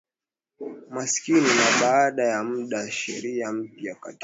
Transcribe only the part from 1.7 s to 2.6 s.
baada ya